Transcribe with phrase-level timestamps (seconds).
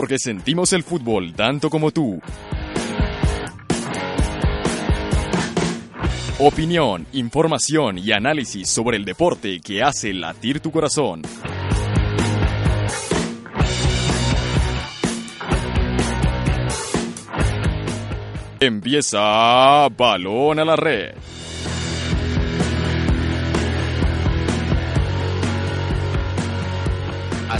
[0.00, 2.22] porque sentimos el fútbol tanto como tú.
[6.38, 11.20] Opinión, información y análisis sobre el deporte que hace latir tu corazón.
[18.58, 21.12] Empieza Balón a la Red.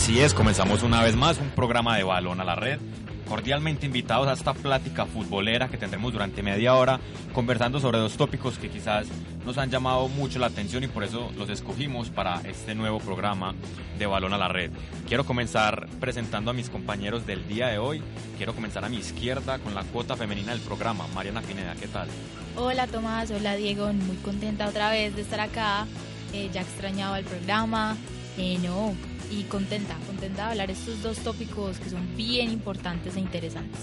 [0.00, 2.80] Así es, comenzamos una vez más un programa de Balón a la Red.
[3.28, 6.98] Cordialmente invitados a esta plática futbolera que tendremos durante media hora
[7.34, 9.08] conversando sobre dos tópicos que quizás
[9.44, 13.54] nos han llamado mucho la atención y por eso los escogimos para este nuevo programa
[13.98, 14.70] de Balón a la Red.
[15.06, 18.02] Quiero comenzar presentando a mis compañeros del día de hoy.
[18.38, 21.08] Quiero comenzar a mi izquierda con la cuota femenina del programa.
[21.14, 22.08] Mariana Pineda, ¿qué tal?
[22.56, 25.86] Hola Tomás, hola Diego, muy contenta otra vez de estar acá.
[26.32, 27.98] Eh, ya extrañaba el programa.
[28.38, 28.94] Eh, no,
[29.30, 33.80] y contenta, contenta de hablar estos dos tópicos que son bien importantes e interesantes.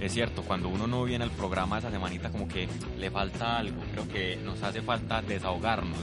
[0.00, 3.82] Es cierto, cuando uno no viene al programa esa semanita como que le falta algo,
[3.92, 5.98] creo que nos hace falta desahogarnos.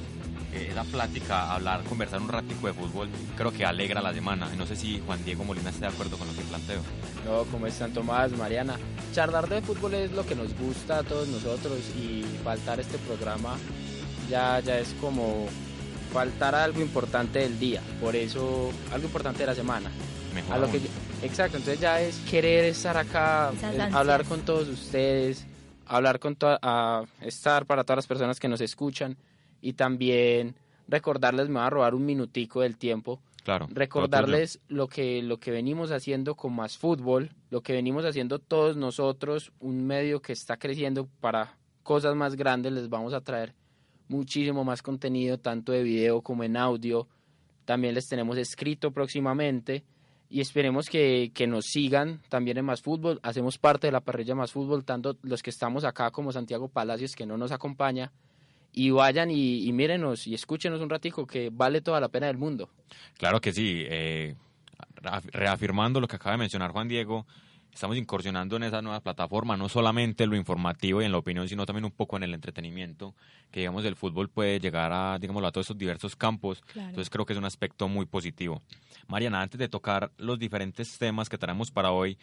[0.53, 4.49] Eh, esa plática, hablar, conversar un ratico de fútbol, creo que alegra la semana.
[4.55, 6.81] No sé si Juan Diego Molina está de acuerdo con lo que planteo.
[7.25, 8.77] No, ¿cómo están Tomás, Mariana?
[9.13, 13.57] Charlar de fútbol es lo que nos gusta a todos nosotros y faltar este programa
[14.29, 15.47] ya, ya es como
[16.17, 19.91] faltar algo importante del día, por eso algo importante de la semana.
[20.33, 20.81] Mejor A lo que
[21.21, 25.45] exacto, entonces ya es querer estar acá, Esas eh, hablar con todos ustedes,
[25.85, 29.15] hablar con toda, a estar para todas las personas que nos escuchan
[29.61, 30.55] y también
[30.87, 33.67] recordarles, me voy a robar un minutico del tiempo, claro.
[33.69, 38.75] recordarles lo que, lo que venimos haciendo con más fútbol, lo que venimos haciendo todos
[38.75, 43.53] nosotros, un medio que está creciendo para cosas más grandes, les vamos a traer
[44.07, 47.07] muchísimo más contenido, tanto de video como en audio.
[47.65, 49.83] También les tenemos escrito próximamente
[50.29, 53.19] y esperemos que, que nos sigan también en Más Fútbol.
[53.23, 57.13] Hacemos parte de la parrilla Más Fútbol, tanto los que estamos acá como Santiago Palacios,
[57.15, 58.11] que no nos acompaña.
[58.73, 62.37] Y vayan y, y mírenos y escúchenos un ratico, que vale toda la pena del
[62.37, 62.69] mundo.
[63.17, 63.83] Claro que sí.
[63.87, 64.35] eh,
[65.01, 67.25] reaf- reafirmando lo que acaba de mencionar Juan Diego,
[67.73, 71.47] estamos incursionando en esa nueva plataforma, no solamente en lo informativo y en la opinión,
[71.47, 73.13] sino también un poco en el entretenimiento,
[73.51, 76.61] que digamos el fútbol puede llegar a, digámoslo, a todos esos diversos campos.
[76.61, 76.89] Claro.
[76.89, 78.61] Entonces creo que es un aspecto muy positivo.
[79.07, 82.17] Mariana, antes de tocar los diferentes temas que tenemos para hoy,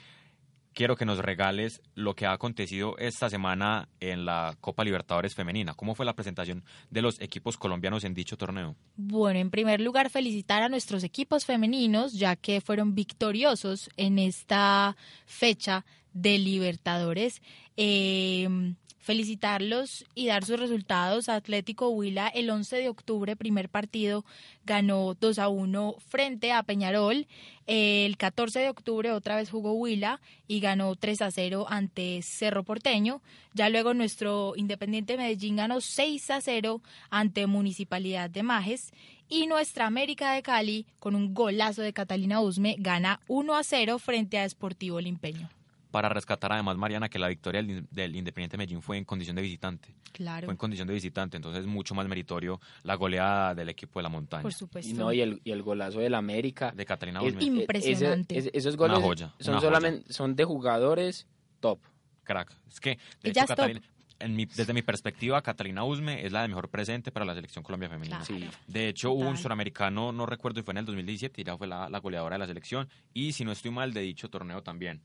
[0.75, 5.75] quiero que nos regales lo que ha acontecido esta semana en la Copa Libertadores Femenina.
[5.75, 8.77] ¿Cómo fue la presentación de los equipos colombianos en dicho torneo?
[8.97, 14.97] Bueno, en primer lugar, felicitar a nuestros equipos femeninos, ya que fueron victoriosos en esta
[15.27, 17.41] fecha de Libertadores.
[17.77, 21.29] Eh, felicitarlos y dar sus resultados.
[21.29, 24.25] Atlético Huila el 11 de octubre, primer partido,
[24.65, 27.27] ganó 2 a 1 frente a Peñarol.
[27.67, 32.65] El 14 de octubre otra vez jugó Huila y ganó 3 a 0 ante Cerro
[32.65, 33.21] Porteño.
[33.53, 38.93] Ya luego nuestro Independiente Medellín ganó 6 a 0 ante Municipalidad de Majes.
[39.29, 43.99] Y nuestra América de Cali, con un golazo de Catalina Usme, gana 1 a 0
[43.99, 45.51] frente a Sportivo Limpeño.
[45.95, 49.43] Para rescatar además, Mariana, que la victoria del, del Independiente Medellín fue en condición de
[49.43, 49.95] visitante.
[50.11, 54.01] Claro, Fue en condición de visitante, entonces es mucho más meritorio la goleada del equipo
[54.01, 54.43] de la montaña.
[54.43, 54.91] por supuesto.
[54.91, 56.73] Y, no, y, el, y el golazo del América.
[56.75, 58.37] De Catalina Es- Impresionante.
[58.37, 61.29] ese- ese- esos goles Una joya, son una solamente son de jugadores
[61.61, 61.79] top.
[62.25, 62.51] Crack.
[62.69, 63.47] Es que, de hecho, es.
[63.47, 63.81] Catalina,
[64.25, 67.63] en mi- desde mi perspectiva, Catalina Usme es la de mejor presente para la selección
[67.63, 68.19] Colombia femenina.
[68.19, 68.41] Claro.
[68.41, 68.49] Sí.
[68.67, 71.67] De hecho, hubo un suramericano, no recuerdo si fue en el 2017, y ya fue
[71.67, 72.89] la, la goleadora de la selección.
[73.13, 75.01] Y si no estoy mal, de dicho torneo también.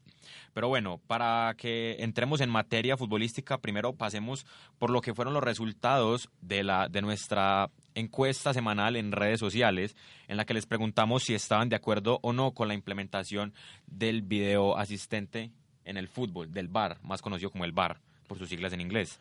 [0.53, 4.45] Pero bueno, para que entremos en materia futbolística, primero pasemos
[4.77, 9.95] por lo que fueron los resultados de, la, de nuestra encuesta semanal en redes sociales,
[10.27, 13.53] en la que les preguntamos si estaban de acuerdo o no con la implementación
[13.87, 15.51] del video asistente
[15.85, 19.19] en el fútbol, del VAR, más conocido como el VAR, por sus siglas en inglés.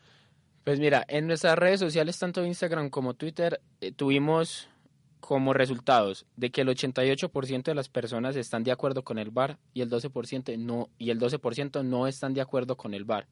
[0.63, 4.69] Pues mira, en nuestras redes sociales, tanto Instagram como Twitter, eh, tuvimos
[5.19, 9.59] como resultados de que el 88% de las personas están de acuerdo con el VAR
[9.75, 13.27] y el 12% no y el 12% no están de acuerdo con el VAR.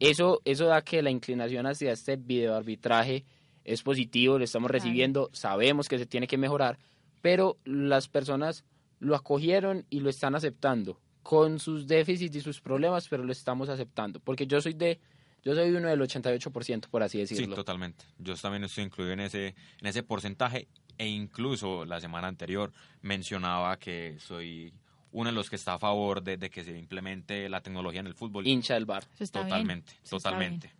[0.00, 3.24] Eso eso da que la inclinación hacia este videoarbitraje
[3.64, 6.78] es positivo, lo estamos recibiendo, sabemos que se tiene que mejorar,
[7.22, 8.64] pero las personas
[8.98, 13.68] lo acogieron y lo están aceptando con sus déficits y sus problemas, pero lo estamos
[13.68, 14.98] aceptando, porque yo soy de
[15.44, 17.54] yo soy uno del 88%, por así Sí, decirlo.
[17.56, 18.04] totalmente.
[18.18, 22.72] Yo también estoy incluido en ese, en ese porcentaje e incluso la semana anterior
[23.02, 24.72] mencionaba que soy
[25.12, 28.06] uno de los que está a favor de, de que se implemente la tecnología en
[28.06, 28.46] el fútbol.
[28.46, 29.04] Hincha del bar.
[29.14, 29.48] Eso está bien.
[29.50, 30.72] totalmente, totalmente.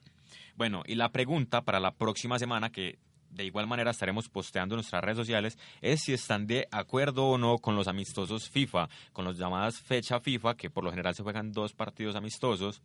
[0.56, 2.98] Bueno, y la pregunta para la próxima semana que
[3.30, 7.38] de igual manera estaremos posteando en nuestras redes sociales, es si están de acuerdo o
[7.38, 11.22] no con los amistosos FIFA, con los llamadas fecha FIFA, que por lo general se
[11.22, 12.82] juegan dos partidos amistosos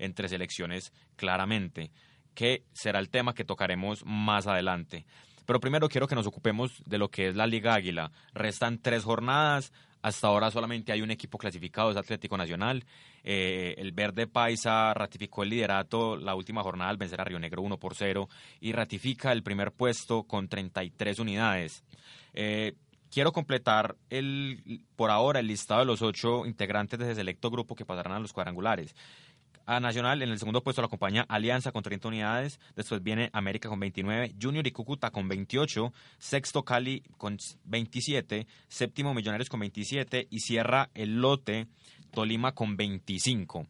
[0.00, 1.92] entre selecciones claramente,
[2.34, 5.06] que será el tema que tocaremos más adelante.
[5.46, 8.12] Pero primero quiero que nos ocupemos de lo que es la Liga Águila.
[8.34, 12.84] Restan tres jornadas, hasta ahora solamente hay un equipo clasificado, es Atlético Nacional.
[13.22, 17.62] Eh, el Verde Paisa ratificó el liderato la última jornada al vencer a Río Negro
[17.62, 18.28] 1 por 0
[18.60, 21.84] y ratifica el primer puesto con 33 unidades.
[22.32, 22.74] Eh,
[23.10, 27.74] quiero completar el, por ahora el listado de los ocho integrantes de ese selecto grupo
[27.74, 28.94] que pasarán a los cuadrangulares
[29.66, 30.22] a Nacional.
[30.22, 32.58] En el segundo puesto la acompaña Alianza con 30 unidades.
[32.74, 34.34] Después viene América con 29.
[34.40, 35.92] Junior y Cúcuta con 28.
[36.18, 38.46] Sexto Cali con 27.
[38.68, 40.26] Séptimo Millonarios con 27.
[40.30, 41.68] Y cierra el lote
[42.10, 43.66] Tolima con 25.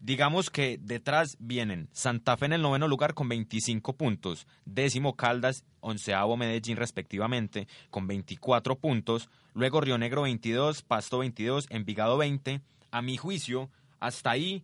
[0.00, 5.64] Digamos que detrás vienen Santa Fe en el noveno lugar con 25 puntos, décimo Caldas,
[5.80, 12.60] onceavo Medellín respectivamente con 24 puntos, luego Río Negro 22, Pasto 22, Envigado 20.
[12.90, 14.62] A mi juicio, hasta ahí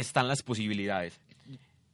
[0.00, 1.20] están las posibilidades.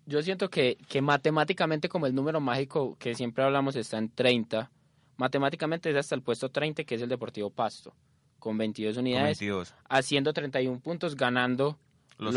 [0.06, 4.70] Yo siento que, que matemáticamente como el número mágico que siempre hablamos está en 30,
[5.16, 7.94] matemáticamente es hasta el puesto 30 que es el Deportivo Pasto,
[8.38, 9.40] con 22 unidades,
[9.88, 11.78] haciendo 31 puntos, ganando
[12.18, 12.34] los,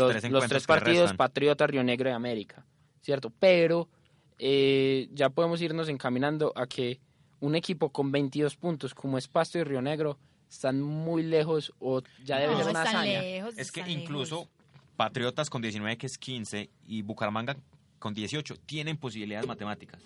[0.48, 2.64] tres, partidos, Patriota, Río Negro y América,
[3.02, 3.30] ¿cierto?
[3.38, 3.88] Pero
[4.38, 7.00] eh, ya podemos irnos encaminando a que
[7.40, 10.18] un equipo con 22 puntos como es Pasto y Río Negro
[10.50, 13.22] están muy lejos o ya debe ser una hazaña.
[13.56, 14.48] es que incluso
[14.98, 17.56] Patriotas con 19, que es 15, y Bucaramanga
[18.00, 20.02] con 18, tienen posibilidades matemáticas.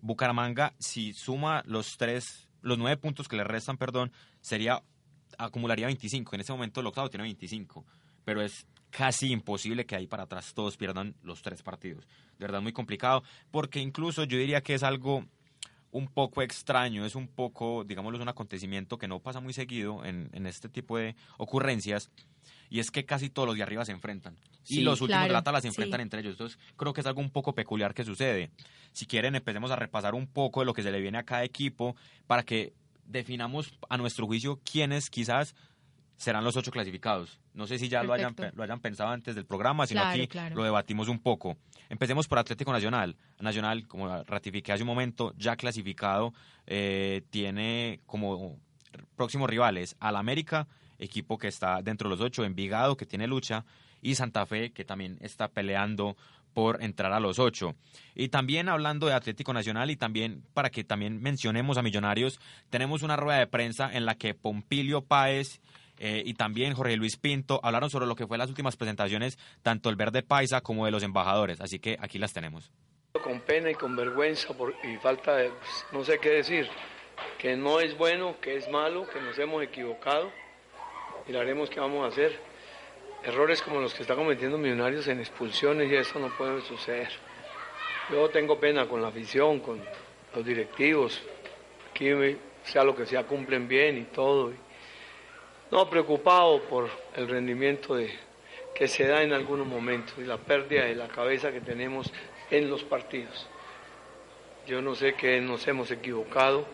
[0.00, 4.80] Bucaramanga, si suma los tres, los nueve puntos que le restan, perdón, sería,
[5.38, 6.36] acumularía 25.
[6.36, 7.84] En ese momento el octavo tiene 25,
[8.24, 12.06] pero es casi imposible que ahí para atrás todos pierdan los tres partidos.
[12.38, 15.26] De verdad, muy complicado, porque incluso yo diría que es algo
[15.92, 20.04] un poco extraño, es un poco, digámoslo, es un acontecimiento que no pasa muy seguido
[20.04, 22.10] en, en este tipo de ocurrencias,
[22.70, 24.36] y es que casi todos los de arriba se enfrentan.
[24.66, 26.32] y los últimos de la tabla se enfrentan entre ellos.
[26.32, 28.50] Entonces, creo que es algo un poco peculiar que sucede.
[28.92, 31.44] Si quieren, empecemos a repasar un poco de lo que se le viene a cada
[31.44, 31.94] equipo
[32.26, 32.72] para que
[33.04, 35.54] definamos a nuestro juicio quiénes quizás
[36.22, 37.40] serán los ocho clasificados.
[37.52, 40.62] No sé si ya lo hayan, lo hayan pensado antes del programa, sino aquí lo
[40.62, 41.56] debatimos un poco.
[41.88, 43.16] Empecemos por Atlético Nacional.
[43.40, 46.32] Nacional, como ratifiqué hace un momento, ya clasificado,
[46.66, 48.56] eh, tiene como
[49.16, 50.68] próximos rivales al América
[51.00, 53.64] equipo que está dentro de los ocho, Envigado, que tiene lucha,
[54.00, 56.16] y Santa Fe, que también está peleando
[56.54, 57.74] por entrar a los ocho.
[58.14, 62.38] Y también hablando de Atlético Nacional y también para que también mencionemos a Millonarios,
[62.70, 65.60] tenemos una rueda de prensa en la que Pompilio Páez
[66.02, 69.88] eh, y también Jorge Luis Pinto hablaron sobre lo que fue las últimas presentaciones, tanto
[69.88, 71.60] el Verde Paisa como de los embajadores.
[71.60, 72.70] Así que aquí las tenemos.
[73.22, 74.48] Con pena y con vergüenza
[74.82, 76.68] y falta de, pues, no sé qué decir,
[77.38, 80.30] que no es bueno, que es malo, que nos hemos equivocado
[81.26, 82.38] miraremos qué vamos a hacer.
[83.24, 87.08] Errores como los que está cometiendo Millonarios en expulsiones y eso no puede suceder.
[88.10, 89.80] Yo tengo pena con la afición, con
[90.34, 91.22] los directivos.
[91.90, 92.10] Aquí,
[92.64, 94.52] sea lo que sea, cumplen bien y todo.
[95.72, 98.10] No, preocupado por el rendimiento de,
[98.74, 102.12] que se da en algunos momentos y la pérdida de la cabeza que tenemos
[102.50, 103.48] en los partidos.
[104.66, 106.66] Yo no sé qué nos hemos equivocado.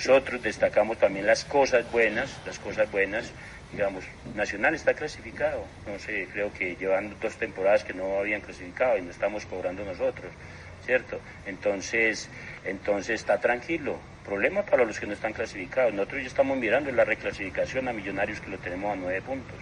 [0.00, 3.32] Nosotros destacamos también las cosas buenas, las cosas buenas
[3.72, 5.64] digamos, Nacional está clasificado.
[5.86, 9.84] No sé, creo que llevan dos temporadas que no habían clasificado y no estamos cobrando
[9.84, 10.32] nosotros,
[10.84, 11.20] ¿cierto?
[11.46, 12.28] Entonces,
[12.64, 13.98] entonces está tranquilo.
[14.24, 15.92] Problema para los que no están clasificados.
[15.92, 19.58] Nosotros ya estamos mirando la reclasificación a Millonarios que lo tenemos a nueve puntos.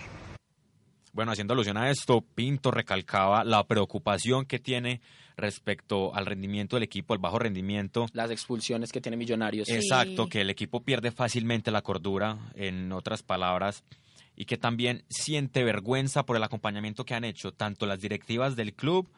[1.12, 5.00] Bueno, haciendo alusión a esto, Pinto recalcaba la preocupación que tiene
[5.36, 8.06] respecto al rendimiento del equipo, el bajo rendimiento.
[8.12, 9.68] Las expulsiones que tiene Millonarios.
[9.68, 13.84] Exacto, que el equipo pierde fácilmente la cordura, en otras palabras,
[14.36, 18.74] y que también siente vergüenza por el acompañamiento que han hecho tanto las directivas del
[18.74, 19.08] club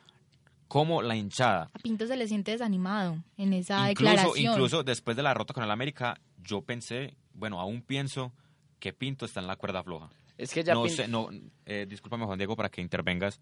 [0.70, 1.68] como la hinchada.
[1.74, 4.52] A Pinto se le siente desanimado en esa incluso, declaración.
[4.52, 8.32] Incluso después de la derrota con el América, yo pensé, bueno, aún pienso
[8.78, 10.10] que Pinto está en la cuerda floja.
[10.38, 11.28] Es que ya no sé, no,
[11.66, 13.40] eh, discúlpame Juan Diego para que intervengas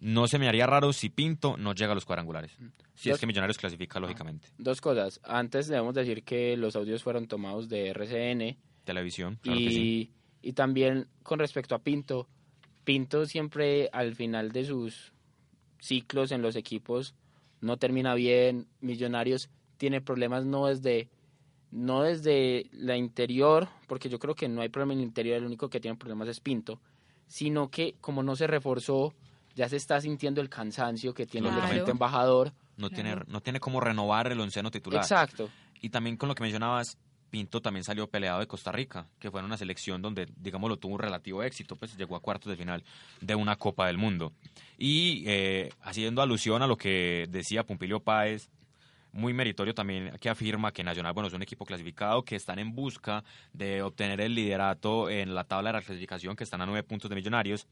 [0.00, 2.58] no se me haría raro si Pinto no llega a los cuadrangulares.
[2.94, 4.48] Si es que Millonarios clasifica, lógicamente.
[4.58, 5.20] Dos cosas.
[5.22, 8.58] Antes debemos decir que los audios fueron tomados de RCN.
[8.82, 10.10] Televisión, claro y,
[10.42, 12.28] y también con respecto a Pinto,
[12.82, 15.12] Pinto siempre al final de sus
[15.78, 17.14] ciclos en los equipos
[17.60, 18.66] no termina bien.
[18.80, 21.08] Millonarios tiene problemas no desde
[21.70, 25.44] no desde la interior, porque yo creo que no hay problema en el interior, el
[25.44, 26.80] único que tiene problemas es Pinto,
[27.26, 29.12] sino que como no se reforzó
[29.54, 33.80] ya se está sintiendo el cansancio que tiene el embajador no, tiene, no tiene cómo
[33.80, 35.02] renovar el onceno titular.
[35.02, 35.48] Exacto.
[35.80, 36.98] Y también con lo que mencionabas,
[37.30, 40.94] Pinto también salió peleado de Costa Rica, que fue en una selección donde, digámoslo, tuvo
[40.94, 42.84] un relativo éxito, pues llegó a cuartos de final
[43.20, 44.32] de una Copa del Mundo.
[44.78, 48.48] Y eh, haciendo alusión a lo que decía Pompilio Páez,
[49.16, 52.74] muy meritorio también que afirma que Nacional, bueno, es un equipo clasificado que están en
[52.74, 56.82] busca de obtener el liderato en la tabla de la clasificación, que están a nueve
[56.82, 57.66] puntos de Millonarios,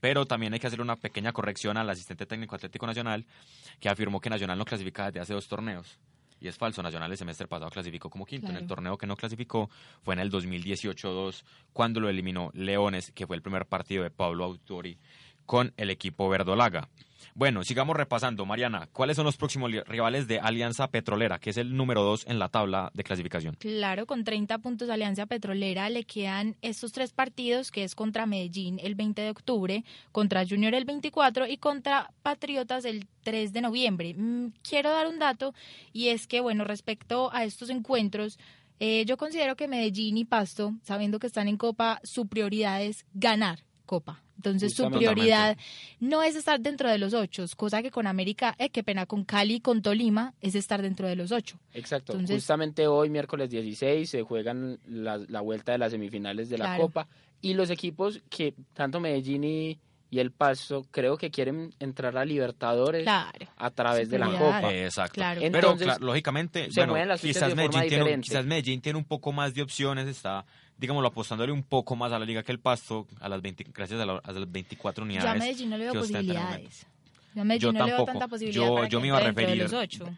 [0.00, 3.24] pero también hay que hacer una pequeña corrección al asistente técnico Atlético Nacional,
[3.80, 5.98] que afirmó que Nacional no clasifica desde hace dos torneos.
[6.40, 8.48] Y es falso, Nacional el semestre pasado clasificó como quinto.
[8.48, 9.70] En el torneo que no clasificó
[10.02, 14.44] fue en el 2018-2, cuando lo eliminó Leones, que fue el primer partido de Pablo
[14.44, 14.98] Autori
[15.46, 16.88] con el equipo verdolaga.
[17.34, 18.46] Bueno, sigamos repasando.
[18.46, 22.38] Mariana, ¿cuáles son los próximos rivales de Alianza Petrolera, que es el número dos en
[22.38, 23.56] la tabla de clasificación?
[23.58, 28.78] Claro, con 30 puntos Alianza Petrolera le quedan estos tres partidos, que es contra Medellín
[28.82, 34.14] el 20 de octubre, contra Junior el 24 y contra Patriotas el 3 de noviembre.
[34.14, 35.54] Mm, quiero dar un dato
[35.92, 38.38] y es que, bueno, respecto a estos encuentros,
[38.80, 43.06] eh, yo considero que Medellín y Pasto, sabiendo que están en Copa, su prioridad es
[43.12, 44.22] ganar Copa.
[44.36, 45.56] Entonces su prioridad
[45.98, 49.24] no es estar dentro de los ocho, cosa que con América, eh, qué pena, con
[49.24, 51.58] Cali y con Tolima es estar dentro de los ocho.
[51.74, 52.12] Exacto.
[52.12, 56.66] Entonces- Justamente hoy, miércoles 16, se juegan la, la vuelta de las semifinales de la
[56.66, 56.82] Claro.
[56.84, 57.08] Copa.
[57.40, 59.78] Y los equipos que, tanto Medellín y,
[60.10, 63.46] y el Paso, creo que quieren entrar a Libertadores Claro.
[63.56, 64.26] a través de la.
[64.30, 64.72] Copa.
[64.72, 65.14] Eh, exacto.
[65.14, 65.40] Claro.
[65.40, 68.98] Pero Entonces, lógicamente, se bueno, mueven las fichas quizás, de Medellín tiene, quizás Medellín tiene
[68.98, 70.46] un poco más de opciones, está,
[70.78, 74.00] digámoslo, apostándole un poco más a la liga que el Pasto, a las 20 gracias
[74.00, 75.40] a, la- a las 24 Yo a unidades.
[75.42, 76.86] Medellín no le veo posibilidades.
[77.34, 78.12] Yo a Medellín yo no le veo tampoco.
[78.12, 79.68] tanta posibilidad yo, para yo que me iba a de referir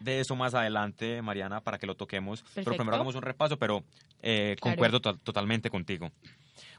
[0.01, 2.41] de eso más adelante, Mariana, para que lo toquemos.
[2.41, 2.77] Pero Perfecto.
[2.77, 3.83] primero hagamos un repaso, pero
[4.21, 4.75] eh, Claro.
[4.75, 6.11] concuerdo to- totalmente contigo.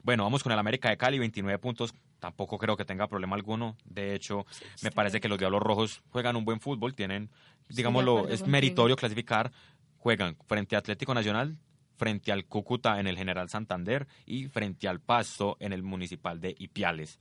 [0.01, 1.93] Bueno, vamos con el América de Cali, 29 puntos.
[2.19, 3.77] Tampoco creo que tenga problema alguno.
[3.85, 4.45] De hecho,
[4.81, 6.93] me parece que los Diablos Rojos juegan un buen fútbol.
[6.93, 7.29] Tienen,
[7.69, 9.51] digámoslo, acuerdo es meritorio clasificar.
[9.97, 11.57] Juegan frente a Atlético Nacional,
[11.95, 16.55] frente al Cúcuta en el General Santander y frente al Pasto en el Municipal de
[16.57, 17.19] Ipiales.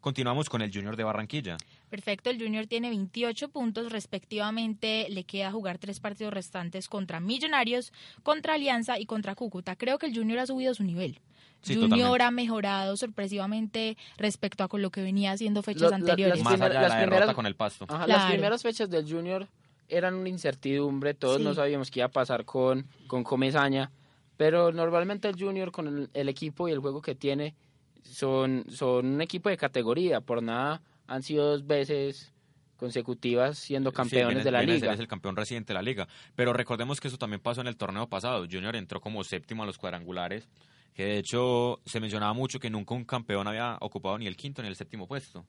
[0.00, 1.56] Continuamos con el Junior de Barranquilla.
[1.90, 7.92] Perfecto, el Junior tiene 28 puntos respectivamente, le queda jugar tres partidos restantes contra Millonarios,
[8.22, 9.74] contra Alianza y contra Cúcuta.
[9.74, 11.20] Creo que el Junior ha subido su nivel.
[11.62, 12.22] Sí, Junior totalmente.
[12.22, 16.36] ha mejorado sorpresivamente respecto a con lo que venía haciendo fechas Lo- la- anteriores.
[16.36, 17.84] las Más primeras- allá de las la derrota primeras- con el Pasto.
[17.88, 18.20] Ajá, Claro.
[18.22, 19.48] Las primeras fechas del Junior
[19.88, 21.42] eran una incertidumbre, todos Sí.
[21.44, 23.90] no sabíamos qué iba a pasar con, con Comesaña,
[24.38, 27.54] pero normalmente el Junior con el, el equipo y el juego que tiene
[28.02, 32.32] son, son un equipo de categoría, por nada han sido dos veces
[32.76, 34.92] consecutivas siendo Sí, campeones viene- de la liga.
[34.94, 36.06] Es el campeón reciente de la liga.
[36.34, 38.46] Pero recordemos que eso también pasó en el torneo pasado.
[38.50, 40.48] Junior entró como séptimo a los cuadrangulares,
[40.94, 44.62] que de hecho se mencionaba mucho que nunca un campeón había ocupado ni el quinto
[44.62, 45.44] ni el séptimo puesto.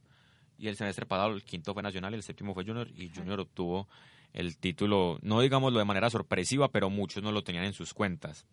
[0.58, 3.40] Y el semestre pasado el quinto fue Nacional y el séptimo fue Junior y Junior
[3.40, 3.88] obtuvo
[4.34, 8.46] el título, no digámoslo de manera sorpresiva, pero muchos no lo tenían en sus cuentas.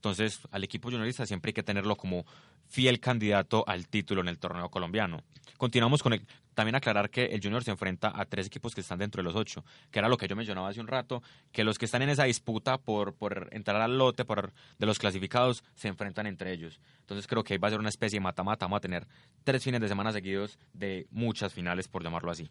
[0.00, 2.24] Entonces, al equipo juniorista siempre hay que tenerlo como
[2.68, 5.22] fiel candidato al título en el torneo colombiano.
[5.58, 8.98] Continuamos con el, también aclarar que el Junior se enfrenta a tres equipos que están
[8.98, 11.76] dentro de los ocho, que era lo que yo mencionaba hace un rato, que los
[11.78, 15.88] que están en esa disputa por, por entrar al lote por, de los clasificados se
[15.88, 16.80] enfrentan entre ellos.
[17.00, 19.06] Entonces creo que ahí va a ser una especie de mata-mata, vamos a tener
[19.44, 22.48] tres fines de semana seguidos de muchas finales, por llamarlo así.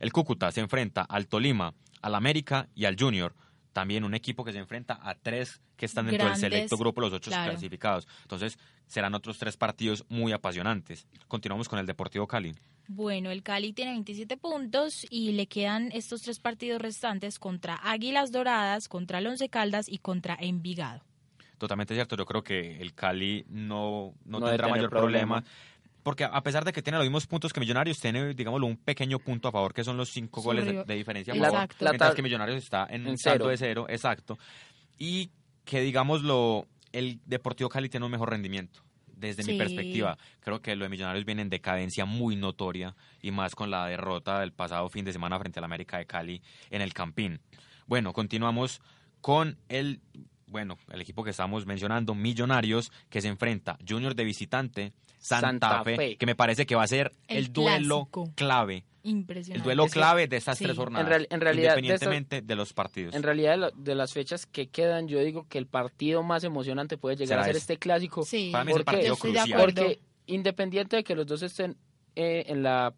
[0.00, 3.32] El Cúcuta se enfrenta al Tolima, al América y al Junior.
[3.72, 7.00] También un equipo que se enfrenta a tres que están dentro Grandes, del selecto grupo,
[7.00, 7.52] los ocho claro.
[7.52, 8.08] clasificados.
[8.22, 11.06] Entonces serán otros tres partidos muy apasionantes.
[11.28, 12.54] Continuamos con el Deportivo Cali.
[12.88, 18.32] Bueno, el Cali tiene 27 puntos y le quedan estos tres partidos restantes contra Águilas
[18.32, 21.02] Doradas, contra el Once Caldas y contra Envigado.
[21.56, 25.42] Totalmente cierto, yo creo que el Cali no, no, tendrá mayor problema.
[25.42, 25.44] problema.
[26.02, 29.18] Porque a pesar de que tiene los mismos puntos que Millonarios, tiene, digámoslo, un pequeño
[29.18, 31.68] punto a favor, que son los cinco goles de, diferencia a favor.
[31.80, 34.38] Mientras que Millonarios está en, en un saldo de cero, exacto.
[34.98, 35.30] Y
[35.64, 38.82] que, digámoslo, el Deportivo Cali tiene un mejor rendimiento.
[39.06, 43.54] Desde mi perspectiva, creo que lo de Millonarios viene en decadencia muy notoria y más
[43.54, 46.94] con la derrota del pasado fin de semana frente al América de Cali en el
[46.94, 47.38] Campín.
[47.86, 48.80] Bueno, continuamos
[49.20, 50.00] con el
[50.46, 55.84] bueno, el equipo que estamos mencionando, Millonarios, que se enfrenta Junior de visitante, Santa, Santa
[55.84, 56.16] Fe, Fe.
[56.16, 59.64] que me parece que va a ser el, El duelo clave, el Impresionante.
[59.64, 60.64] duelo Es que- clave de estas sí.
[60.64, 63.14] tres jornadas, En real- en realidad, de estas- independientemente de, los partidos.
[63.14, 66.42] En realidad, de, la- de las fechas que quedan, yo digo que el partido más
[66.44, 67.58] emocionante puede llegar a ser ese.
[67.60, 68.24] este clásico.
[68.24, 69.60] Sí, Para mí es el porque- partido crucial.
[69.60, 71.76] Porque independiente de que los dos estén
[72.16, 72.92] eh, en la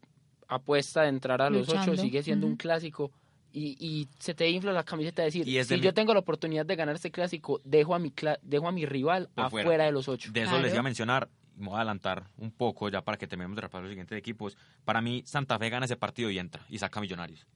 [0.49, 3.11] apuesta de entrar a los ocho, sigue siendo un clásico.
[3.55, 5.93] Y, y se te infla la camiseta de decir, Y es de si mi- yo
[5.93, 9.29] tengo la oportunidad de ganar este clásico, dejo a mi, cla- dejo a mi rival
[9.37, 9.85] afuera fuera.
[9.85, 10.31] de los ocho.
[10.33, 10.63] De eso Claro.
[10.65, 13.63] les iba a mencionar, me voy a adelantar un poco ya para que terminemos de
[13.63, 14.57] repasar los siguientes equipos.
[14.85, 17.47] Para mí, Santa Fe gana ese partido y entra, y saca a Millonarios.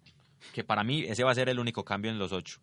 [0.53, 2.61] que para mí ese va a ser el único cambio en los ocho.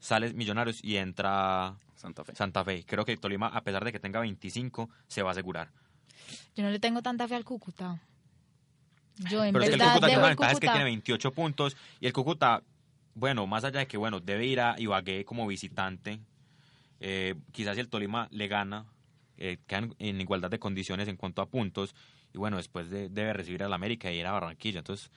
[0.00, 2.34] Sale Millonarios y entra Santa Fe.
[2.34, 2.84] Santa Fe.
[2.86, 5.70] Creo que Tolima, a pesar de que tenga 25, se va a asegurar.
[6.56, 8.00] Yo no le tengo tanta fe al Cúcuta.
[9.30, 10.72] Yo en Pero es que el verdad Cúcuta tiene una ventaja, es que Cúcuta.
[10.72, 12.62] tiene 28 puntos y el Cúcuta,
[13.14, 16.20] bueno, más allá de que, bueno, debe ir a Ibagué como visitante,
[17.00, 18.86] eh, quizás si el Tolima le gana,
[19.40, 21.94] eh, quedan en igualdad de condiciones en cuanto a puntos
[22.32, 25.10] y bueno, después de- debe recibir al América y ir a Barranquilla, entonces...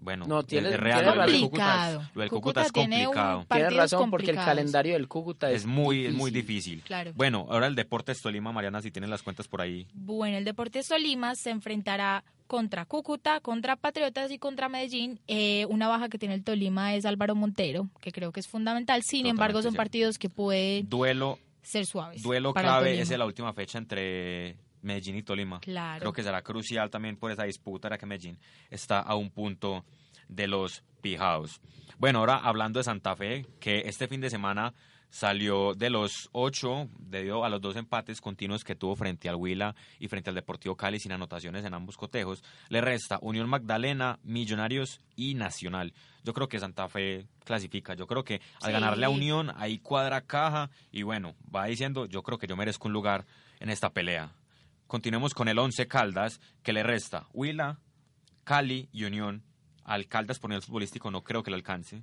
[0.00, 1.40] Bueno, No, tiene- real, tiene lo del.
[1.40, 2.10] Cúcuta es, Complicado.
[2.14, 3.32] lo del Cúcuta Cúcuta es tiene complicado.
[3.32, 6.74] Tienes partidos razón, porque el calendario del Cúcuta es, Es muy, es muy difícil.
[6.76, 6.82] difícil.
[6.86, 7.12] Claro.
[7.16, 9.88] Bueno, ahora el Deportes Tolima, Mariana, si tienen las cuentas por ahí.
[9.94, 15.18] Bueno, el Deportes Tolima se enfrentará contra Cúcuta, contra Patriotas y contra Medellín.
[15.26, 19.02] Eh, una baja que tiene el Tolima es Álvaro Montero, que creo que es fundamental.
[19.02, 19.76] Sin Totalmente embargo, son cierto.
[19.78, 22.22] partidos que pueden Duelo, ser suaves.
[22.22, 25.60] duelo clave es la última fecha entre Medellín y Tolima.
[25.60, 26.00] Claro.
[26.00, 28.38] Creo que será crucial también por esa disputa, ya que Medellín
[28.70, 29.84] está a un punto
[30.28, 31.60] de los pijados.
[31.98, 34.74] Bueno, ahora hablando de Santa Fe, que este fin de semana
[35.10, 39.74] salió de los ocho debido a los dos empates continuos que tuvo frente al Huila
[39.98, 42.42] y frente al Deportivo Cali sin anotaciones en ambos cotejos.
[42.68, 45.92] Le resta Unión Magdalena, Millonarios y Nacional.
[46.24, 47.94] Yo creo que Santa Fe clasifica.
[47.94, 48.72] Yo creo que al Sí.
[48.72, 52.88] ganarle a Unión, ahí cuadra caja y bueno, va diciendo, yo creo que yo merezco
[52.88, 53.24] un lugar
[53.60, 54.32] en esta pelea.
[54.86, 57.78] Continuemos con el 11 Caldas, que le resta Huila,
[58.44, 59.42] Cali y Unión.
[59.84, 62.02] Al Caldas por nivel futbolístico no creo que le alcance.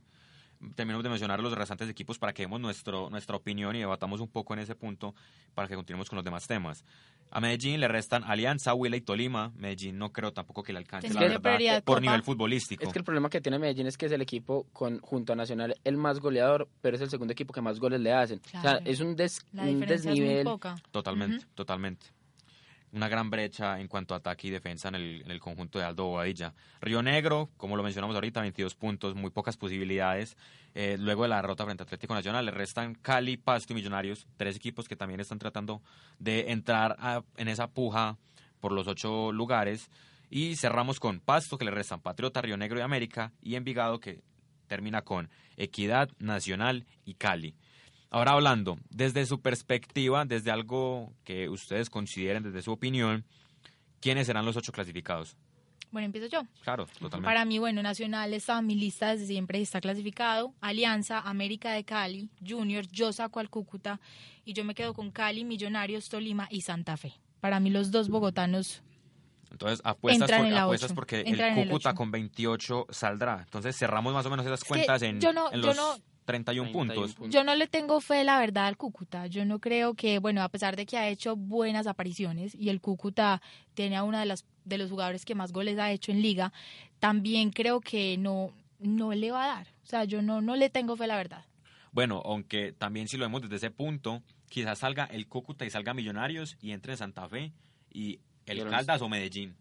[0.76, 4.28] Terminamos de mencionar los restantes equipos para que demos nuestro, nuestra opinión y debatamos un
[4.28, 5.14] poco en ese punto
[5.54, 6.84] para que continuemos con los demás temas.
[7.32, 9.52] A Medellín le restan Alianza, Huila y Tolima.
[9.58, 12.00] Medellín no creo tampoco que le alcance, la verdad, por Copa.
[12.02, 12.84] nivel futbolístico.
[12.84, 15.36] Es que el problema que tiene Medellín es que es el equipo con junto a
[15.36, 18.40] Nacional el más goleador, pero es el segundo equipo que más goles le hacen.
[18.46, 18.80] O sea, Claro.
[18.86, 20.44] es un, des- La un diferencia es muy desnivel.
[20.46, 20.76] poca.
[20.92, 22.06] Totalmente, totalmente.
[22.96, 26.54] Una gran brecha en cuanto a ataque y defensa en el, conjunto de Aldo Bobadilla.
[26.80, 30.38] Río Negro, como lo mencionamos ahorita, 22 puntos, muy pocas posibilidades.
[30.76, 34.28] Eh, luego de la derrota frente a Atlético Nacional, le restan Cali, Pasto y Millonarios,
[34.38, 35.82] tres equipos que también están tratando
[36.20, 38.16] de entrar a- en esa puja
[38.62, 39.90] por los ocho lugares.
[40.30, 44.22] Y cerramos con Pasto, que le restan Patriota, Río Negro y América, y Envigado, que
[44.68, 47.56] termina con Equidad, Nacional y Cali.
[48.16, 53.26] Ahora hablando, desde su perspectiva, desde algo que ustedes consideren, desde su opinión,
[54.00, 55.36] ¿quiénes serán los ocho clasificados?
[55.92, 56.44] Bueno, empiezo yo.
[56.64, 57.26] Claro, totalmente.
[57.26, 60.54] Para mí, bueno, Nacional estaba en mi lista desde siempre, está clasificado.
[60.62, 64.00] Alianza, América de Cali, Junior, yo saco al Cúcuta
[64.46, 67.16] y yo me quedo con Cali, Millonarios, Tolima y Santa Fe.
[67.42, 68.82] Para mí los dos bogotanos
[69.52, 73.42] Entonces apuestas, por- en apuestas porque el Cúcuta con 28 saldrá.
[73.44, 75.96] Entonces cerramos más o menos esas que cuentas en, yo no- en yo los no-
[76.26, 77.16] 31 puntos.
[77.30, 79.28] Yo no le tengo fe, la verdad, al Cúcuta.
[79.28, 82.82] Yo no creo que, bueno, a pesar de que ha hecho buenas apariciones y el
[82.82, 83.42] Cúcuta
[83.76, 86.52] tiene a una de las de los jugadores que más goles ha hecho en liga,
[87.00, 89.68] también creo que no no le va a dar.
[89.84, 91.46] O sea, yo no no le tengo fe, la verdad.
[91.92, 95.94] Bueno, aunque también si lo vemos desde ese punto, quizás salga el Cúcuta y salga
[95.94, 97.54] Millonarios y entre Santa Fe
[97.94, 99.56] y el Caldas o Medellín.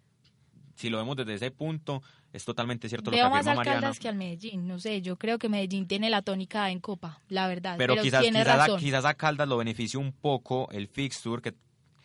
[0.74, 2.02] Si lo vemos desde ese punto,
[2.34, 3.80] es totalmente cierto Veo lo que más afirma al Mariana.
[3.80, 4.66] Caldas que al Medellín.
[4.66, 7.76] No sé, yo creo que Medellín tiene la tónica en Copa, la verdad.
[7.78, 8.80] Pero, Pero, quizás, tiene quizás, a, razón.
[8.80, 11.54] quizás a Caldas lo beneficia un poco el fixture que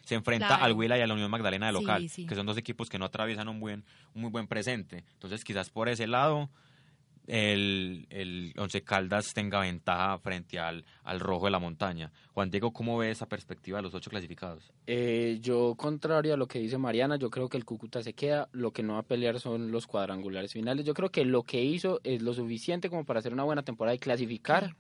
[0.06, 0.64] se enfrenta Claro.
[0.66, 2.26] al Huila y a la Unión Magdalena de Sí, local, sí.
[2.26, 3.84] que son dos equipos que no atraviesan un buen
[4.16, 5.04] un muy buen presente.
[5.14, 6.50] Entonces quizás por ese lado
[7.30, 12.12] el, el Once Caldas tenga ventaja frente al, al Rojo de la Montaña.
[12.34, 14.72] Juan Diego, ¿cómo ve esa perspectiva de los ocho clasificados?
[14.88, 18.50] Eh, yo, contrario a lo que dice Mariana, yo creo que el Cúcuta se queda.
[18.52, 20.86] Lo que no va a pelear son los cuadrangulares finales.
[20.86, 23.94] Yo creo que lo que hizo es lo suficiente como para hacer una buena temporada
[23.94, 24.76] y clasificar,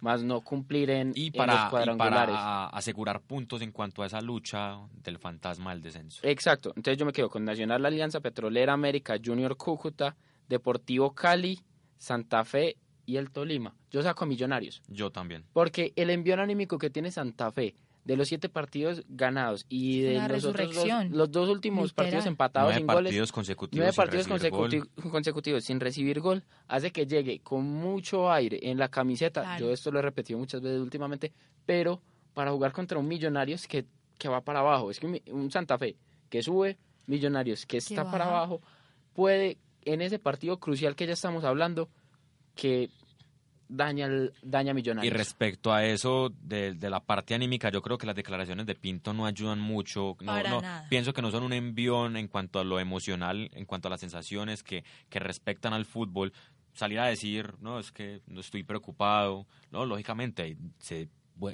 [0.00, 2.34] más no cumplir en, Y en los y cuadrangulares.
[2.34, 6.18] para asegurar puntos en cuanto a esa lucha del fantasma del descenso.
[6.24, 6.72] Exacto.
[6.74, 10.16] Entonces yo me quedo con Nacional Alianza Petrolera América, Junior Cúcuta,
[10.48, 11.60] Deportivo Cali,
[12.02, 13.76] Santa Fe y el Tolima.
[13.92, 14.82] Yo saco a Millonarios.
[14.88, 15.44] Yo también.
[15.52, 20.16] Porque el envío anímico que tiene Santa Fe de los siete partidos ganados y de
[20.16, 22.06] Una los otros dos, resurrección, los dos últimos literal.
[22.06, 23.78] partidos empatados Nueve sin partidos goles, consecutivos.
[23.78, 28.88] nueve sin partidos consecutivos sin recibir gol, hace que llegue con mucho aire en la
[28.88, 29.42] camiseta.
[29.42, 29.66] Claro.
[29.66, 31.32] Yo esto lo he repetido muchas veces últimamente,
[31.64, 32.02] pero
[32.34, 33.86] para jugar contra un Millonarios que,
[34.18, 35.94] que va para abajo, es que un, Santa Fe
[36.28, 38.60] que sube, Millonarios que está para abajo,
[39.12, 41.88] puede en ese partido crucial que ya estamos hablando,
[42.54, 42.90] que
[43.68, 45.14] daña, el- daña a Y Millonarios.
[45.14, 49.14] respecto a eso de, de la parte anímica, yo creo que las declaraciones de Pinto
[49.14, 50.16] no ayudan mucho.
[50.20, 50.86] No, Para no, nada.
[50.90, 54.00] Pienso que no son un envión en cuanto a lo emocional, en cuanto a las
[54.00, 56.32] sensaciones que, que respectan al fútbol.
[56.74, 59.46] Salir a decir, no, es que no estoy preocupado.
[59.70, 61.08] No, lógicamente, se,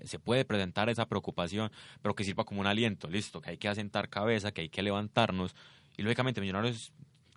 [0.04, 1.70] se puede presentar esa preocupación,
[2.02, 3.08] pero que sirva como un aliento.
[3.08, 5.54] Listo, que hay que asentar cabeza, que hay que levantarnos.
[5.96, 6.92] Y lógicamente, Millonarios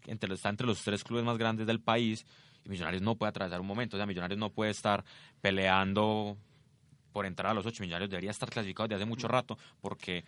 [0.07, 2.25] entre, los- está entre los tres clubes más grandes del país
[2.65, 5.03] y Millonarios no puede atravesar un momento, o sea, Millonarios no puede estar
[5.41, 6.37] peleando
[7.11, 10.23] por entrar a los ocho Millonarios debería estar clasificado desde hace mucho rato porque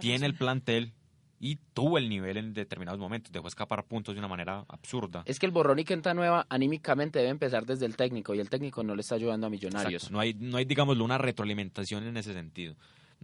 [0.00, 0.92] tiene el plantel
[1.40, 5.22] y tuvo el nivel en determinados momentos, dejó escapar puntos de una manera absurda.
[5.26, 8.48] Es que el borrón y quenta nueva anímicamente debe empezar desde el técnico y el
[8.48, 10.10] técnico no le está ayudando a Millonarios.
[10.12, 12.76] No hay, no hay, digámoslo, una retroalimentación en ese sentido.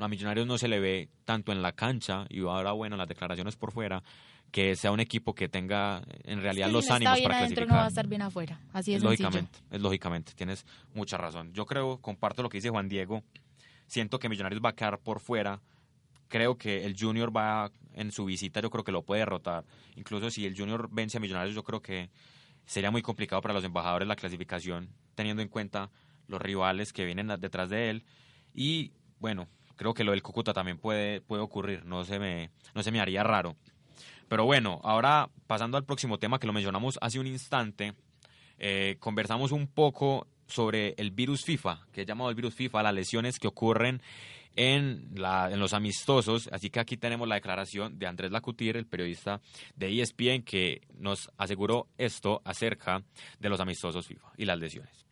[0.04, 3.56] A Millonarios no se le ve tanto en la cancha y ahora, bueno, las declaraciones
[3.56, 4.02] por fuera,
[4.50, 7.68] que sea un equipo que tenga en realidad los ánimos para clasificar.
[7.68, 11.52] no va a estar bien afuera, así es lógicamente, es lógicamente, tienes mucha razón.
[11.52, 13.22] Yo creo, comparto lo que dice Juan Diego,
[13.86, 15.60] siento que Millonarios va a quedar por fuera,
[16.28, 19.64] creo que el Junior va en su visita, yo creo que lo puede derrotar.
[19.96, 22.10] Incluso si el Junior vence a Millonarios, yo creo que
[22.64, 25.90] sería muy complicado para los embajadores la clasificación, teniendo en cuenta
[26.28, 28.04] los rivales que vienen detrás de él.
[28.54, 32.82] Y bueno, creo que lo del Cúcuta también puede, puede ocurrir, no se, me, no
[32.82, 33.56] se me haría raro.
[34.28, 37.94] Pero bueno, ahora pasando al próximo tema que lo mencionamos hace un instante,
[38.58, 42.94] eh, conversamos un poco sobre el virus FIFA, que es llamado el virus FIFA, las
[42.94, 44.02] lesiones que ocurren
[44.56, 46.48] en, la, en los amistosos.
[46.52, 49.40] Así que aquí tenemos la declaración de Andrés Lacutir, el periodista
[49.76, 53.02] de ESPN, que nos aseguró esto acerca
[53.38, 55.06] de los amistosos FIFA y las lesiones.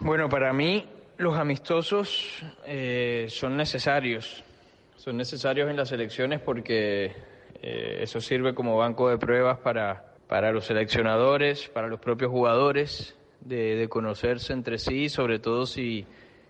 [0.00, 0.84] Bueno, para mí
[1.18, 4.44] los amistosos eh, son necesarios.
[4.96, 7.12] Son necesarios en las elecciones porque
[7.60, 13.16] eh, eso sirve como banco de pruebas para, para los seleccionadores, para los propios jugadores,
[13.40, 16.06] de, de conocerse entre sí, sobre todo si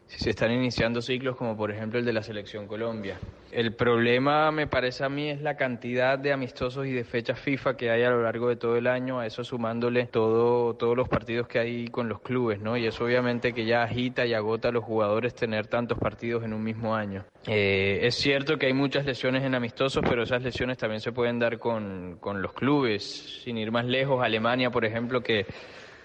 [0.09, 3.19] si se están iniciando ciclos como por ejemplo el de la selección Colombia.
[3.53, 7.77] El problema me parece a mí es la cantidad de amistosos y de fechas FIFA
[7.77, 11.09] que hay a lo largo de todo el año, a eso sumándole todo, todos los
[11.09, 12.77] partidos que hay con los clubes, ¿no?
[12.77, 16.53] Y eso obviamente que ya agita y agota a los jugadores tener tantos partidos en
[16.53, 17.25] un mismo año.
[17.47, 21.39] Eh, es cierto que hay muchas lesiones en amistosos, pero esas lesiones también se pueden
[21.39, 23.43] dar con, con los clubes.
[23.45, 25.47] Sin ir más lejos, Alemania, por ejemplo, que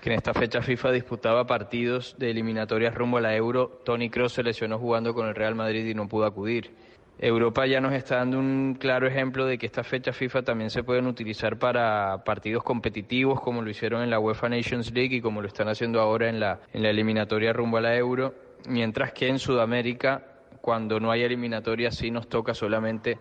[0.03, 3.79] que en esta fecha FIFA disputaba partidos de eliminatorias rumbo a la Euro.
[3.85, 6.71] Tony Kroos se lesionó jugando con el Real Madrid y no pudo acudir.
[7.17, 10.83] Europa ya nos está dando un claro ejemplo de que estas fechas FIFA también se
[10.83, 15.41] pueden utilizar para partidos competitivos como lo hicieron en la UEFA Nations League y como
[15.41, 18.35] lo están haciendo ahora en la, en la eliminatoria rumbo a la Euro,
[18.67, 20.21] mientras que en Sudamérica,
[20.59, 23.19] cuando no hay eliminatoria, sí nos toca solamente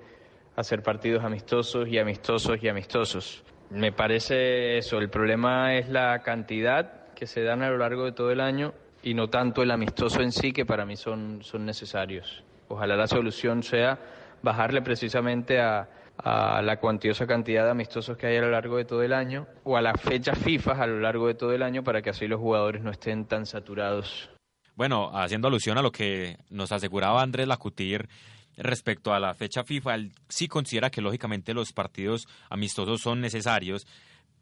[0.57, 3.45] hacer partidos amistosos y amistosos y amistosos.
[3.72, 8.12] Me parece eso, el problema es la cantidad que se dan a lo largo de
[8.12, 11.64] todo el año y no tanto el amistoso en sí, que para mí son, son
[11.64, 12.44] necesarios.
[12.68, 13.98] Ojalá la solución sea
[14.42, 18.85] bajarle precisamente a, a la cuantiosa cantidad de amistosos que hay a lo largo de
[18.85, 21.82] todo el año o a las fechas FIFA a lo largo de todo el año
[21.82, 24.28] para que así los jugadores no estén tan saturados.
[24.74, 28.08] Bueno, haciendo alusión a lo que nos aseguraba Andrés Lacutir,
[28.57, 33.87] respecto a la fecha FIFA, él sí considera que lógicamente los partidos amistosos son necesarios,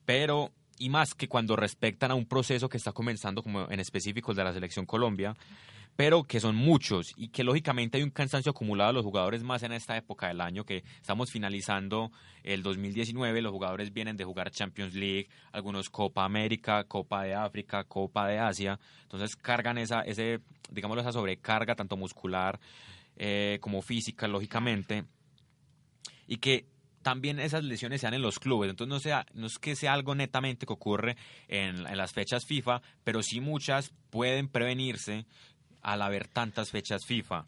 [0.04, 4.32] pero y más que cuando respectan a un proceso que está comenzando, como en específico
[4.32, 5.36] el de la selección Colombia,
[5.94, 9.62] pero que son muchos y que lógicamente hay un cansancio acumulado de los jugadores más
[9.62, 12.10] en esta época del año que estamos finalizando
[12.42, 17.84] el 2019, los jugadores vienen de jugar Champions League, algunos Copa América, Copa de África,
[17.84, 22.58] Copa de Asia, entonces cargan esa, ese, digámoslo, esa sobrecarga tanto muscular
[23.22, 25.04] eh, como física, lógicamente,
[26.26, 26.64] y que
[27.02, 28.70] también esas lesiones sean en los clubes.
[28.70, 32.80] Entonces no, sea, no es que sea algo netamente que ocurre en, las fechas FIFA,
[33.04, 35.26] pero sí muchas pueden prevenirse
[35.82, 37.44] al haber tantas fechas FIFA.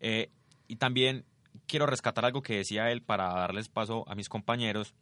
[0.00, 0.30] Eh,
[0.66, 1.26] y también
[1.66, 4.94] quiero rescatar algo que decía él para darles paso a mis compañeros,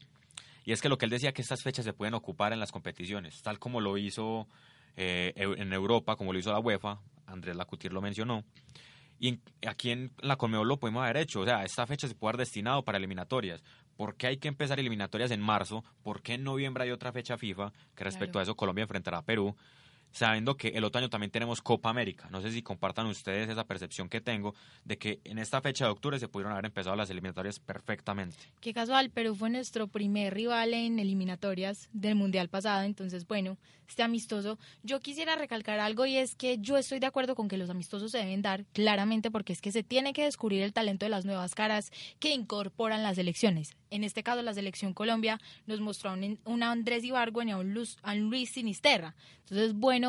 [0.64, 2.72] y es que lo que él decía que estas fechas se pueden ocupar en las
[2.72, 4.48] competiciones, tal como lo hizo
[4.96, 8.44] eh, en Europa, como lo hizo la UEFA, Andrés Lacutir lo mencionó,
[9.20, 11.40] y aquí en la Conmebol lo podemos haber hecho.
[11.40, 13.62] O sea, esta fecha se puede haber destinado para eliminatorias.
[13.96, 15.84] ¿Por qué hay que empezar eliminatorias en marzo?
[16.02, 17.70] ¿Por qué en noviembre hay otra fecha FIFA?
[17.94, 19.54] Que respecto a eso Colombia enfrentará a Perú
[20.12, 22.28] sabiendo que el otro año también tenemos Copa América.
[22.30, 25.90] No sé si compartan ustedes esa percepción que tengo de que en esta fecha de
[25.90, 28.36] octubre se pudieron haber empezado las eliminatorias perfectamente.
[28.60, 33.56] Qué casual, Perú fue nuestro primer rival en eliminatorias del Mundial pasado, entonces bueno,
[33.90, 34.58] este amistoso.
[34.82, 38.12] Yo quisiera recalcar algo y es que yo estoy de acuerdo con que los amistosos
[38.12, 41.24] se deben dar claramente porque es que se tiene que descubrir el talento de las
[41.24, 43.76] nuevas caras que incorporan las elecciones.
[43.90, 47.84] En este caso, la selección Colombia nos mostró a un, Andrés Ibargo y a un,
[48.02, 49.16] a un Luis Sinisterra.
[49.40, 49.99] Entonces, bueno,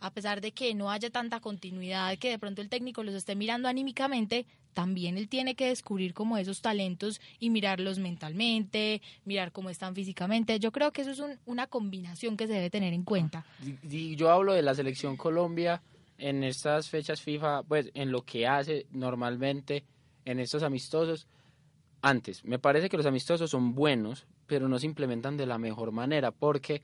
[0.00, 3.36] a pesar de que no haya tanta continuidad, que de pronto el técnico los esté
[3.36, 9.70] mirando anímicamente, también él tiene que descubrir como esos talentos y mirarlos mentalmente, mirar cómo
[9.70, 10.58] están físicamente.
[10.58, 13.44] Yo creo que eso es una combinación que se debe tener en cuenta.
[13.82, 15.82] Yo hablo de la selección Colombia
[16.18, 19.84] en estas fechas FIFA, pues en lo que hace normalmente
[20.24, 21.26] en estos amistosos.
[22.00, 25.92] Antes, me parece que los amistosos son buenos, pero no se implementan de la mejor
[25.92, 26.82] manera porque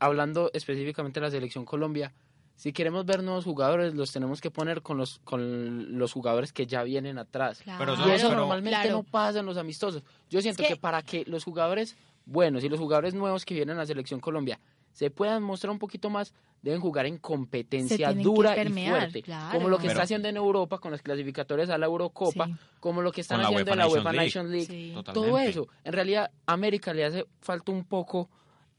[0.00, 2.12] hablando específicamente de la selección Colombia,
[2.56, 6.66] si queremos ver nuevos jugadores, los tenemos que poner con los, con los jugadores que
[6.66, 7.62] ya vienen atrás.
[7.78, 8.96] Pero y eso pero- normalmente Claro.
[8.98, 10.02] no pasa en los amistosos.
[10.28, 10.74] Yo siento Es que...
[10.74, 14.20] que- para que los jugadores buenos y los jugadores nuevos que vienen a la selección
[14.20, 14.60] Colombia
[14.92, 19.22] se puedan mostrar un poquito más, deben jugar en competencia dura y permear, fuerte.
[19.22, 19.52] claro.
[19.56, 22.54] Como lo que Pero- está haciendo en Europa con los clasificatorios a la Eurocopa, Sí.
[22.80, 24.26] como lo que están haciendo en la UEFA League.
[24.26, 24.66] Nation League.
[24.66, 24.90] Sí.
[24.94, 25.28] Totalmente.
[25.30, 25.68] Todo eso.
[25.84, 28.28] En realidad, a América le hace falta un poco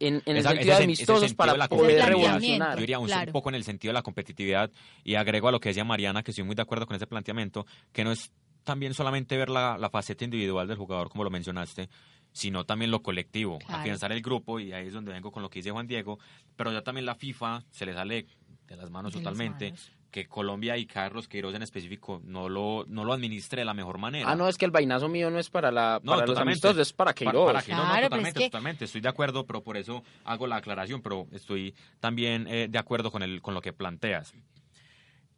[0.08, 2.32] en, en el Esa- sentido ese de amistosos sentido de para la poder competitividad.
[2.34, 2.74] revolucionar.
[2.76, 3.30] Yo diría un, Claro.
[3.30, 4.72] un poco en el sentido de la competitividad
[5.04, 7.66] y agrego a lo que decía Mariana, que estoy muy de acuerdo con ese planteamiento,
[7.94, 8.32] que no es
[8.64, 11.90] también solamente ver la, la faceta individual del jugador, como lo mencionaste,
[12.34, 13.82] sino también lo colectivo, Claro.
[13.82, 16.20] afianzar el grupo, y ahí es donde vengo con lo que dice Juan Diego,
[16.56, 18.26] pero ya también la FIFA se le sale
[18.72, 19.92] de las manos De las totalmente, manos.
[20.10, 23.98] que Colombia y Carlos Queiroz en específico no lo, no lo administre de la mejor
[23.98, 24.30] manera.
[24.30, 26.68] Ah, no, es que el vainazo mío no es para, la, No, para los totalmente.
[26.68, 27.46] amistosos, es para Pa- Queiroz.
[27.46, 28.86] Para, que no, no, Claro, pero es totalmente, que- totalmente.
[28.86, 33.12] Estoy de acuerdo, pero por eso hago la aclaración, pero estoy también eh, de acuerdo
[33.12, 34.34] con, el, con lo que planteas.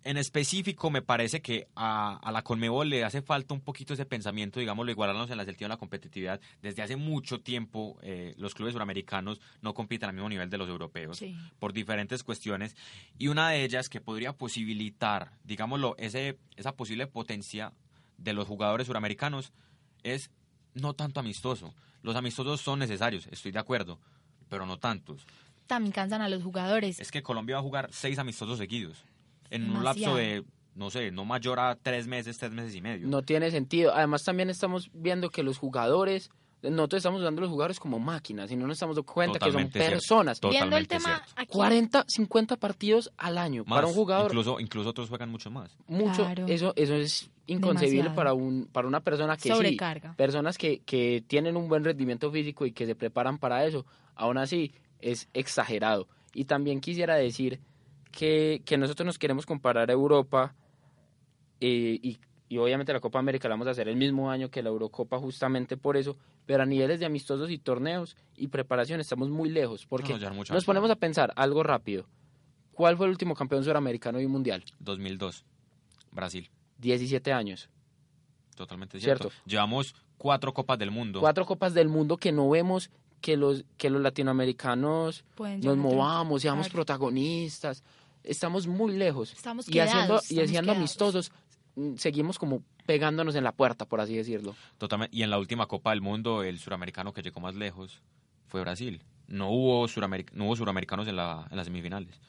[0.06, 4.06] En específico, me parece que a, a la Conmebol le hace falta un poquito ese
[4.06, 6.42] pensamiento, digámoslo, igualarnos en el sentido de la competitividad.
[6.62, 10.68] Desde hace mucho tiempo, eh, los clubes suramericanos no compiten al mismo nivel de los
[10.68, 11.34] europeos Sí.
[11.58, 12.76] por diferentes cuestiones
[13.18, 17.72] y una de ellas que podría posibilitar, digámoslo, ese, esa posible potencia
[18.18, 19.54] de los jugadores suramericanos
[20.04, 20.32] es
[20.74, 21.74] no tanto amistoso.
[22.02, 24.00] Los amistosos son necesarios, estoy de acuerdo,
[24.50, 25.26] pero no tantos.
[25.66, 27.00] También cansan a los jugadores.
[27.00, 29.06] Es que Colombia va a jugar seis amistosos seguidos
[29.56, 30.44] en un lapso de,
[30.76, 33.08] no sé, no mayor a tres meses, tres meses y medio.
[33.08, 33.94] No tiene sentido.
[33.94, 36.30] Además, también estamos viendo que los jugadores,
[36.62, 39.80] nosotros estamos usando los jugadores como máquinas y no nos estamos dando cuenta Totalmente que
[39.80, 39.96] son cierto.
[40.00, 40.40] personas.
[40.42, 44.32] Viendo el tema aquí, 40, 50 partidos al año Más, para un jugador.
[44.32, 45.78] Incluso, incluso otros juegan mucho más.
[45.88, 46.46] mucho, Claro.
[46.48, 48.16] eso, eso es inconcebible Demasiado.
[48.16, 50.14] para un, para una persona que sí, sobrecarga.
[50.14, 53.86] personas que, que tienen un buen rendimiento físico y que se preparan para eso,
[54.16, 56.08] aún así es exagerado.
[56.34, 57.60] Y también quisiera decir
[58.14, 60.56] que, que nosotros nos queremos comparar a Europa
[61.60, 64.62] eh, y, y obviamente la Copa América la vamos a hacer el mismo año que
[64.62, 69.30] la Eurocopa justamente por eso, pero a niveles de amistosos y torneos y preparación estamos
[69.30, 72.06] muy lejos porque No, nos más ponemos a pensar algo rápido.
[72.74, 74.64] ¿Cuál fue el último campeón suramericano y mundial?
[74.80, 75.44] 2002,
[76.12, 76.50] Brasil.
[76.78, 77.70] 17 años.
[78.56, 79.30] Totalmente cierto.
[79.30, 79.50] Cierto.
[79.50, 81.20] Llevamos cuatro Copas del Mundo.
[81.20, 82.92] cuatro copas del mundo que no vemos
[83.24, 87.84] que los que los latinoamericanos Pueden nos movamos, seamos protagonistas.
[88.24, 89.32] Estamos muy lejos.
[89.34, 90.78] Estamos y haciendo quedados, y haciendo quedados.
[90.78, 91.32] amistosos
[91.76, 94.56] mm, seguimos como pegándonos en la puerta, por así decirlo.
[94.78, 95.16] Totalmente.
[95.16, 98.02] Y en la última Copa del Mundo, el suramericano que llegó más lejos
[98.48, 99.02] fue Brasil.
[99.28, 102.20] No hubo, surameric- no hubo suramericanos en, la, en las semifinales.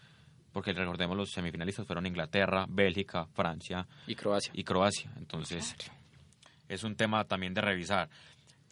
[0.52, 4.52] Porque recordemos, los semifinalistas fueron Inglaterra, Bélgica, Francia Y Croacia.
[4.54, 5.10] y Croacia.
[5.16, 5.74] Entonces,
[6.68, 8.08] es un tema también de revisar.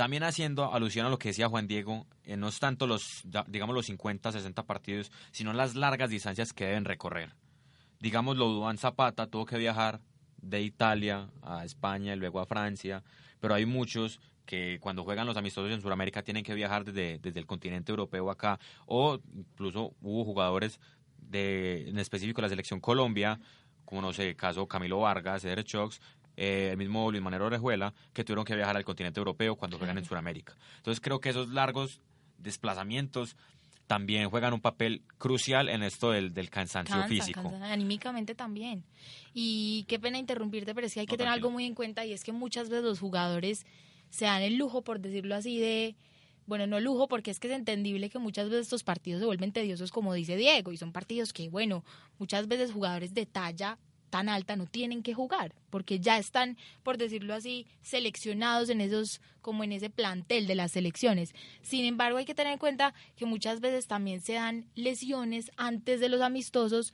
[0.03, 3.73] También haciendo alusión a lo que decía Juan Diego, eh, no es tanto los, digamos,
[3.73, 7.37] los 50, 60 partidos, sino las largas distancias que deben recorrer.
[8.01, 10.01] Digamos, lo Duan Zapata tuvo que viajar
[10.39, 13.05] de Italia a España y luego a Francia,
[13.39, 17.39] pero hay muchos que cuando juegan los amistosos en Sudamérica tienen que viajar desde, desde
[17.39, 20.81] el continente europeo acá, o incluso hubo jugadores
[21.17, 23.39] de, en específico de la selección Colombia,
[23.85, 26.01] como no sé, caso Camilo Vargas, Eder Chox,
[26.37, 29.99] eh, el mismo Luis Manuel Orejuela, que tuvieron que viajar al continente europeo cuando juegan
[29.99, 30.05] en.
[30.05, 30.57] Sudamérica.
[30.79, 32.01] Entonces creo que esos largos
[32.39, 33.37] desplazamientos
[33.87, 37.53] también juegan un papel crucial en esto del, del cansancio Cansan, físico.
[37.63, 38.85] anímicamente también.
[39.35, 42.05] Y qué pena interrumpirte, pero es que hay No, que tener algo muy en cuenta
[42.07, 43.67] y es que muchas veces los jugadores
[44.11, 45.97] se dan el lujo, por decirlo así, de,
[46.47, 49.53] bueno, no lujo, porque es que es entendible que muchas veces estos partidos se vuelven
[49.53, 51.85] tediosos, como dice Diego, y son partidos que, bueno,
[52.19, 53.79] muchas veces jugadores de talla
[54.13, 59.23] tan alta no tienen que jugar, porque ya están, por decirlo así, seleccionados en esos,
[59.41, 61.33] como en ese plantel de las selecciones.
[61.63, 65.99] Sin embargo, hay que tener en cuenta que muchas veces también se dan lesiones antes
[65.99, 66.93] de los amistosos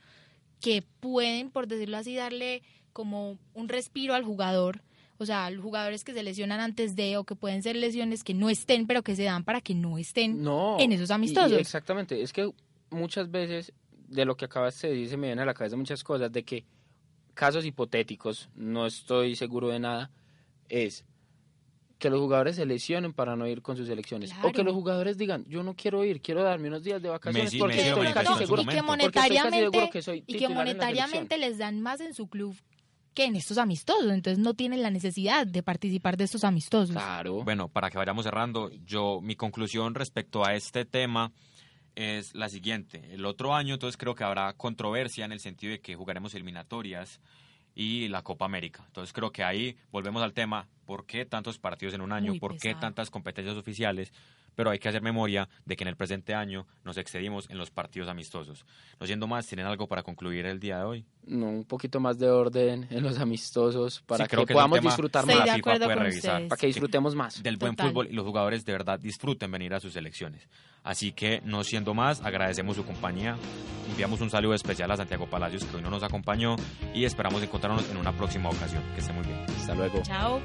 [0.61, 4.81] que pueden, por decirlo así, darle como un respiro al jugador.
[5.17, 8.33] O sea, los jugadores que se lesionan antes de, o que pueden ser lesiones que
[8.33, 10.77] no estén, pero que se dan para que no estén No.
[10.79, 11.59] en esos y- y amistosos.
[11.59, 12.21] exactamente.
[12.21, 12.49] Es que
[12.91, 13.73] muchas veces
[14.07, 16.43] de lo que acabas de decir se me viene a la cabeza muchas cosas de
[16.43, 16.63] que
[17.39, 20.11] casos hipotéticos, no estoy seguro de nada,
[20.67, 21.05] es
[21.97, 24.33] que los jugadores se lesionen para no ir con sus selecciones.
[24.43, 27.53] O que los jugadores digan, yo no quiero ir, quiero darme unos días de vacaciones
[27.53, 29.05] Messi- porque Messi estoy casi seguro, y que momento.
[29.05, 31.39] porque estoy casi monetariamente, seguro que soy y que titular en la monetariamente selección.
[31.49, 32.57] les dan más en su club
[33.13, 34.11] que en estos amistosos.
[34.11, 36.91] Entonces no tienen la necesidad de participar de estos amistosos.
[36.95, 37.43] Claro.
[37.45, 41.31] Bueno, para que vayamos cerrando, yo mi conclusión respecto a este tema
[41.99, 43.01] es la siguiente.
[43.11, 47.19] El otro año, entonces creo que habrá controversia en el sentido de que jugaremos eliminatorias
[47.75, 48.83] y la Copa América.
[48.87, 52.31] Entonces creo que ahí volvemos al tema, ¿por qué tantos partidos en un año?
[52.31, 54.13] Muy ¿Por qué tantas competencias oficiales?
[54.59, 57.71] Pero hay que hacer memoria de que en el presente año nos excedimos en los
[57.71, 58.65] partidos amistosos.
[58.99, 61.05] No siendo más, ¿tienen algo para concluir el día de hoy?
[61.25, 64.81] No, un poquito más de orden en los amistosos para Sí, creo que, que podamos
[64.81, 66.47] disfrutar Estoy la más, de FIFA acuerdo puede con revisar.
[66.49, 67.41] para que disfrutemos más.
[67.41, 67.87] del buen Total.
[67.87, 70.49] fútbol y los jugadores de verdad disfruten venir a sus selecciones.
[70.83, 73.37] Así que, no siendo más, agradecemos su compañía.
[73.91, 76.57] Enviamos un saludo especial a Santiago Palacios, que hoy no nos acompañó,
[76.93, 78.83] y esperamos encontrarnos en una próxima ocasión.
[78.93, 79.39] Que esté muy bien.
[79.57, 80.01] Hasta luego.
[80.03, 80.41] Chao.